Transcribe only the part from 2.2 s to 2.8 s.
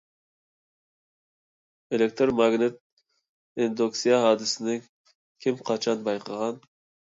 ماگنىت